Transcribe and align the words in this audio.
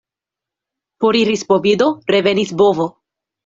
Foriris 1.05 1.45
bovido, 1.53 1.93
revenis 2.15 2.59
bovo. 2.65 2.93